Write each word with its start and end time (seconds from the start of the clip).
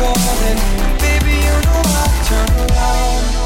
calling. 0.00 0.58
Baby, 0.98 1.36
you 1.46 1.56
know 1.66 1.82
I 1.84 2.06
turn 2.28 2.48
around. 2.56 3.39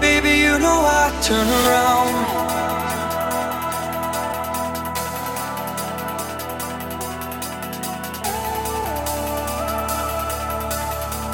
Baby, 0.00 0.38
you 0.38 0.58
know 0.58 0.80
I 0.84 1.10
turn 1.22 1.48
around. 1.48 2.12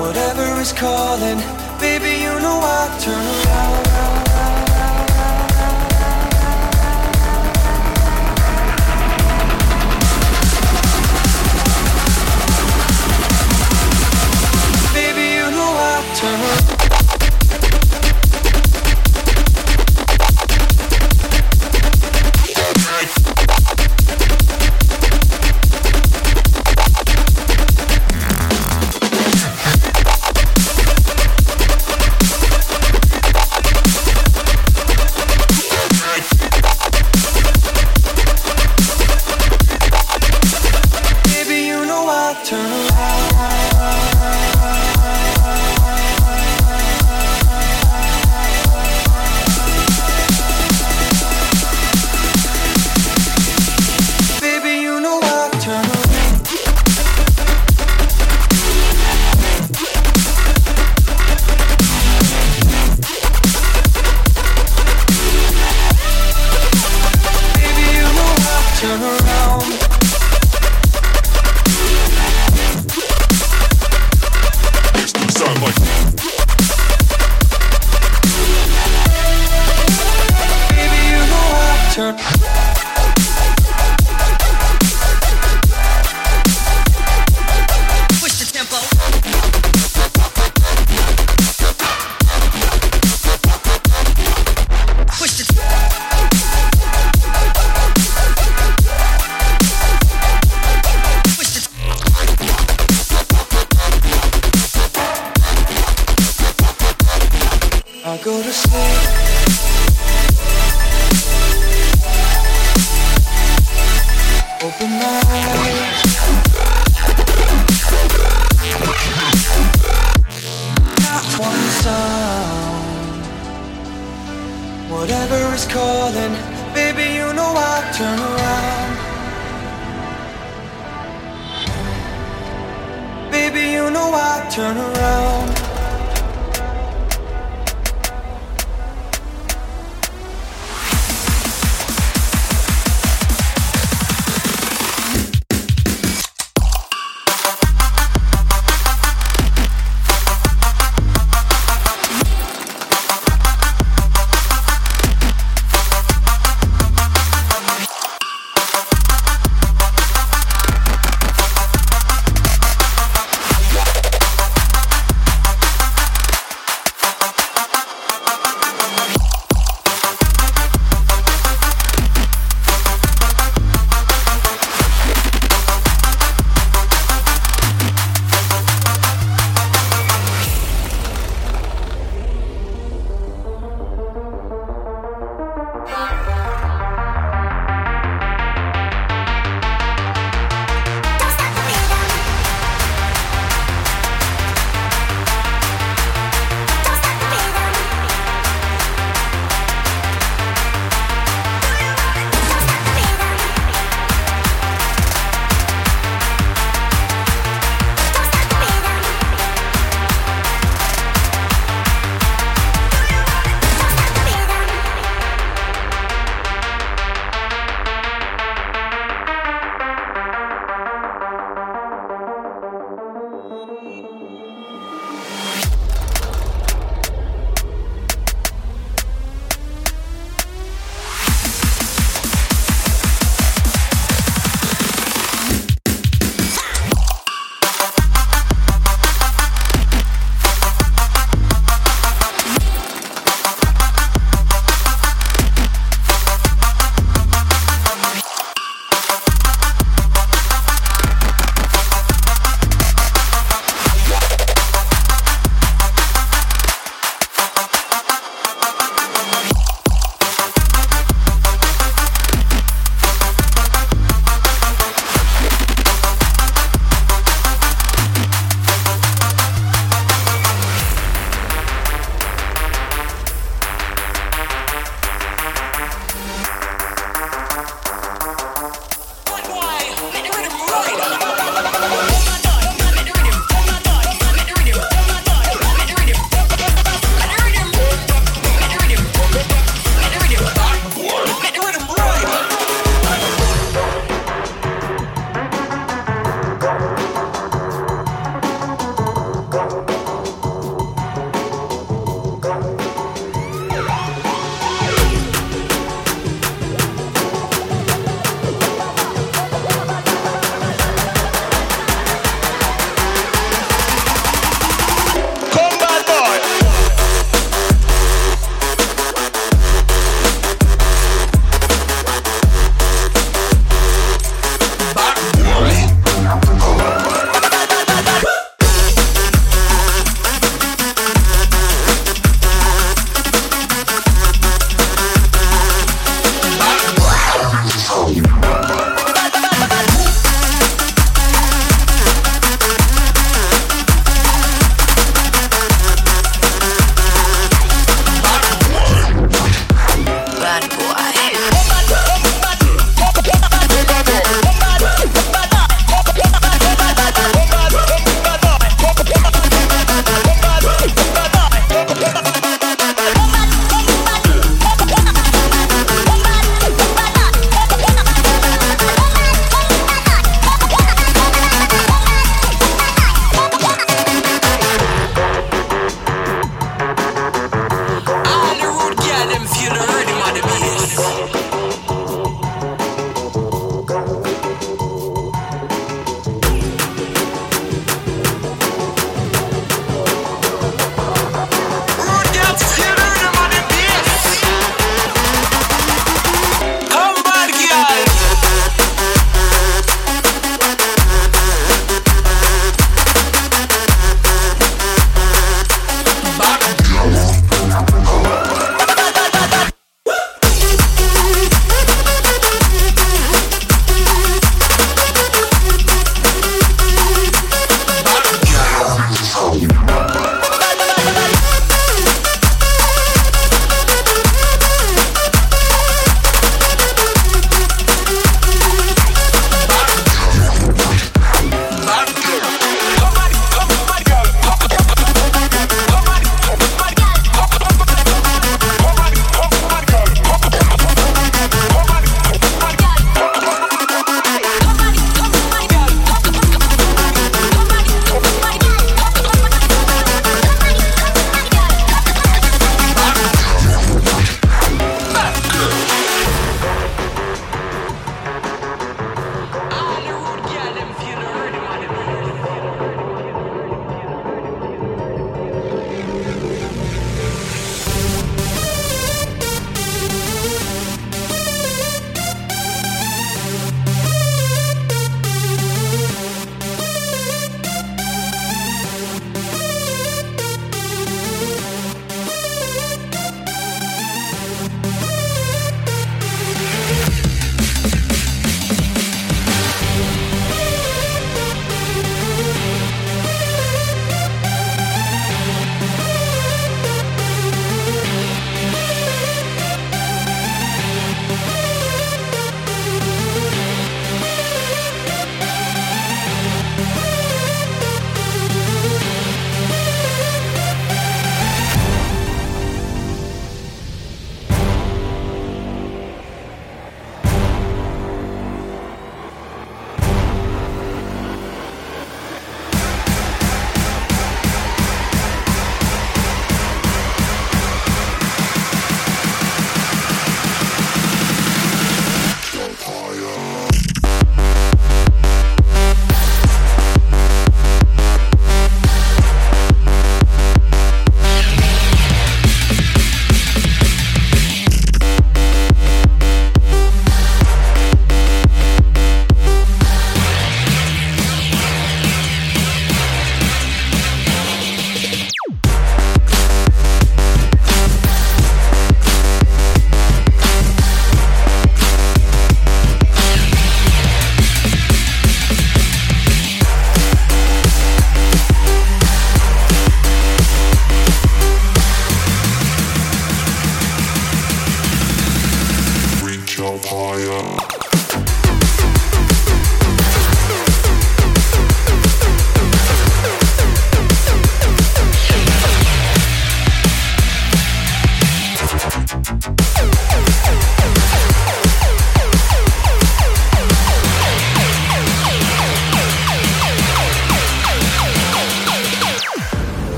Whatever 0.00 0.60
is 0.60 0.72
calling, 0.72 1.38
baby, 1.78 2.20
you 2.22 2.34
know 2.40 2.60
I 2.62 2.98
turn 3.00 3.26
around. 3.46 3.88
turn 16.18 16.77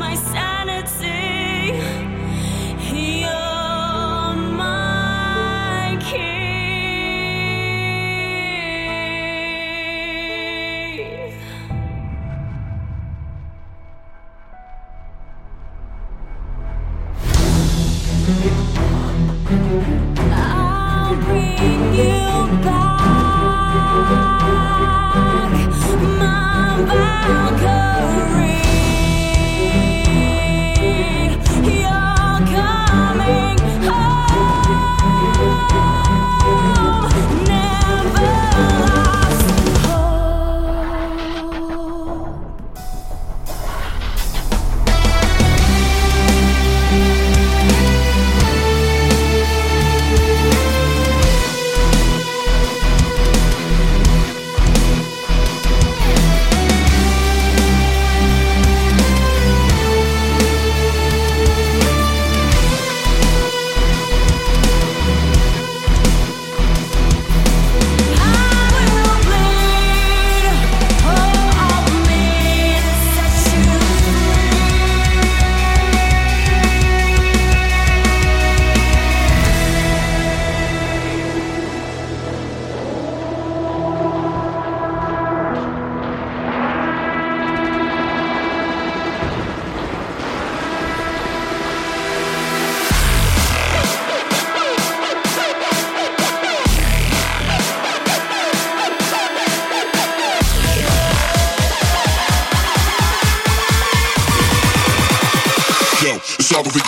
my 0.00 0.29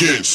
Yes. 0.03 0.32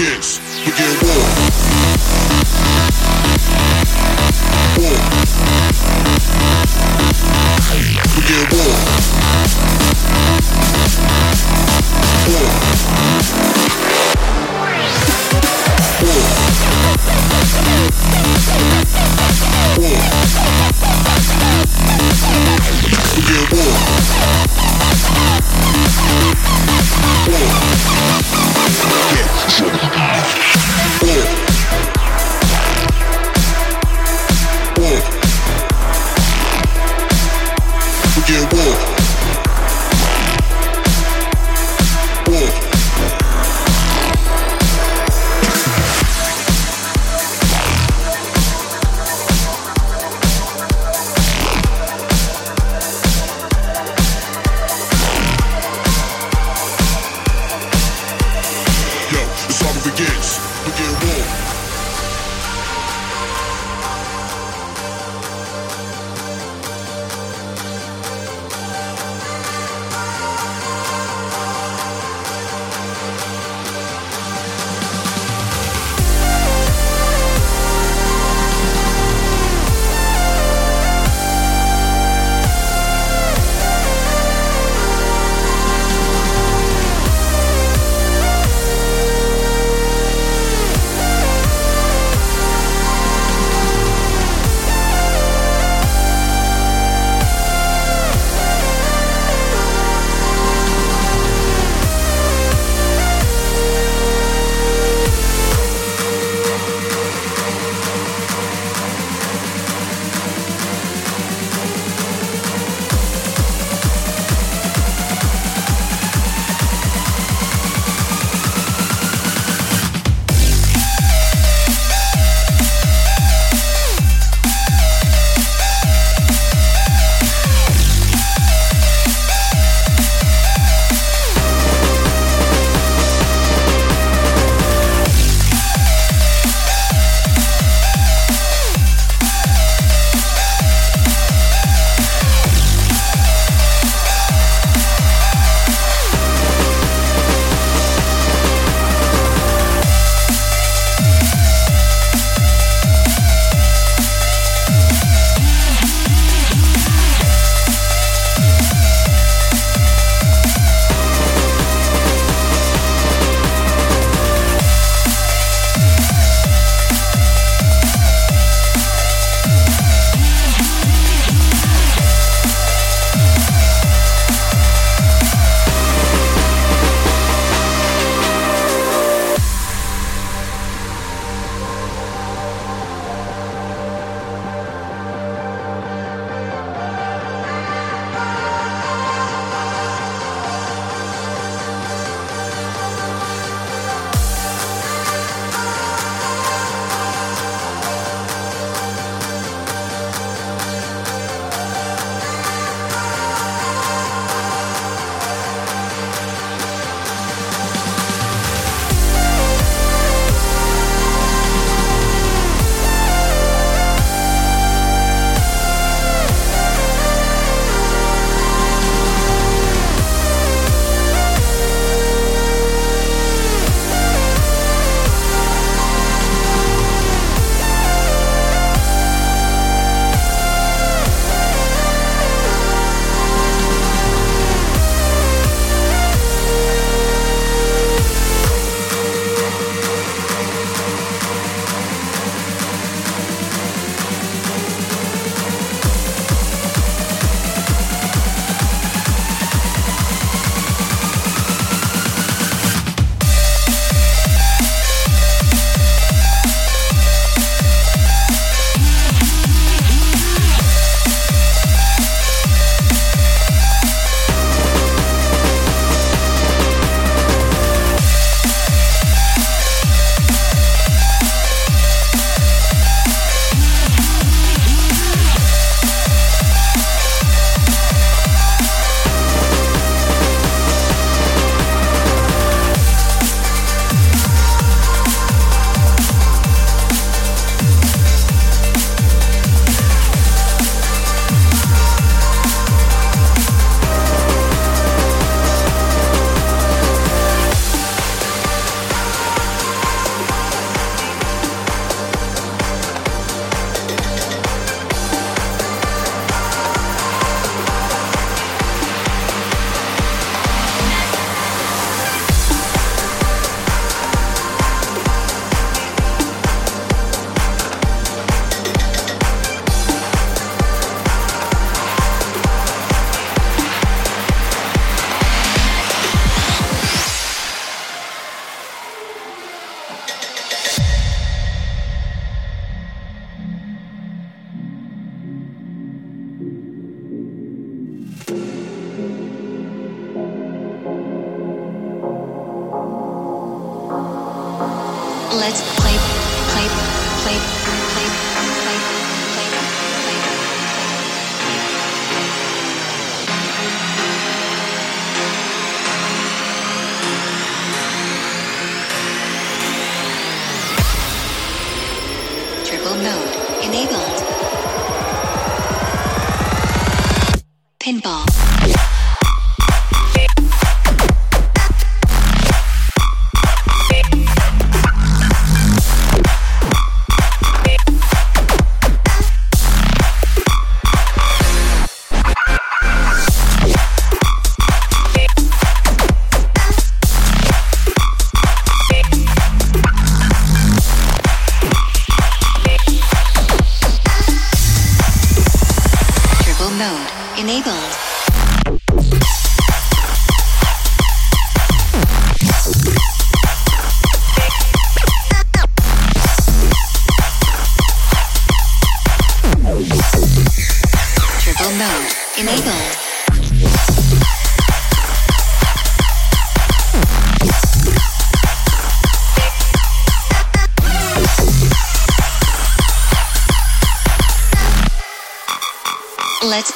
Kiss. 0.00 0.49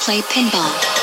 Play 0.05 0.21
pinball. 0.21 0.94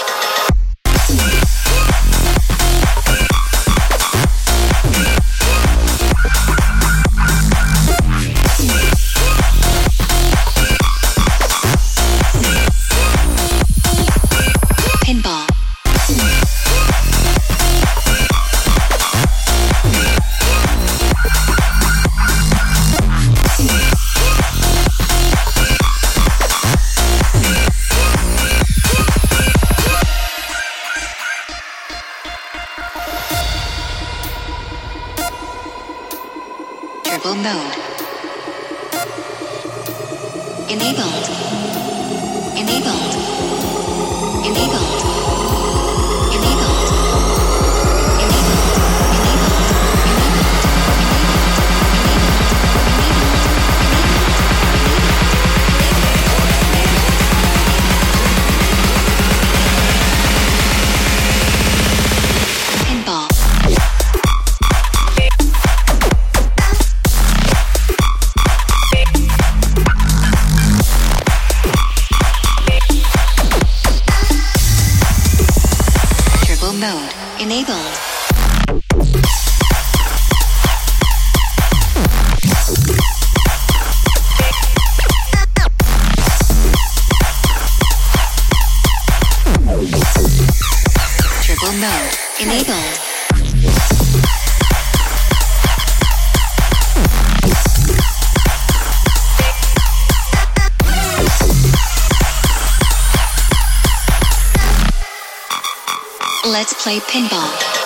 Let's 106.51 106.73
play 106.83 106.99
pinball. 106.99 107.80